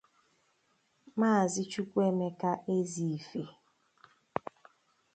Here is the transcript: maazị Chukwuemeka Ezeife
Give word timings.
maazị 1.19 1.63
Chukwuemeka 1.71 2.51
Ezeife 2.75 3.41